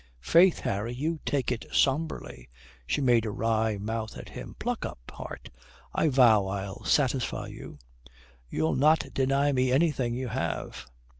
"Faith, 0.23 0.61
Harry, 0.61 0.91
you 0.95 1.19
take 1.27 1.51
it 1.51 1.63
sombrely." 1.71 2.49
She 2.87 3.01
made 3.01 3.23
a 3.23 3.29
wry 3.29 3.77
mouth 3.77 4.17
at 4.17 4.29
him. 4.29 4.55
"Pluck 4.57 4.83
up 4.83 4.97
heart. 5.13 5.51
I 5.93 6.07
vow 6.07 6.47
I'll 6.47 6.83
satisfy 6.83 7.49
you." 7.49 7.77
"You'll 8.49 8.73
not 8.73 9.05
deny 9.13 9.51
me 9.51 9.71
anything 9.71 10.15
you 10.15 10.29
have." 10.29 10.87